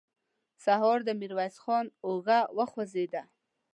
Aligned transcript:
سهار 0.63 0.99
د 1.07 1.09
ميرويس 1.19 1.55
خان 1.63 1.85
اوږه 2.05 2.39
وخوځېده. 2.57 3.23